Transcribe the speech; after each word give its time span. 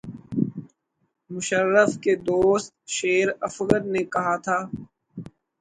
مشرف 1.29 1.91
کے 2.03 2.13
دوست 2.23 2.71
شیرافگن 2.95 3.83
نے 3.93 4.03
کہا 4.13 4.35
تھا 4.45 4.57